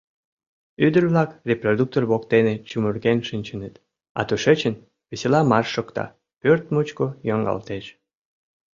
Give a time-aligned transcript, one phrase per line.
[0.85, 3.75] Ӱдыр-влак репродуктор воктене чумырген шинчыныт,
[4.19, 4.75] а тушечын...
[5.09, 6.05] весела марш шокта,
[6.41, 7.85] пӧрт мучко йоҥгалтеш.